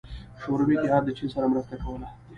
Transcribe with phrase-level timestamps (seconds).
[0.41, 2.07] شوروي اتحاد له چین سره مرسته کوله.